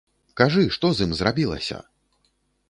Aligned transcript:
Кажы, 0.39 0.63
што 0.75 0.91
з 0.99 1.05
ім 1.09 1.13
зрабілася? 1.19 1.77